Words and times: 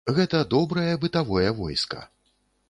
Гэта 0.17 0.39
добрае 0.53 0.93
бытавое 1.03 1.47
войска. 1.61 2.03